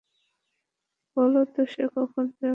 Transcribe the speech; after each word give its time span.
বলো 1.17 1.39
তো 1.53 1.61
সে 1.67 1.83
কখন 1.95 2.25
যাবে। 2.31 2.49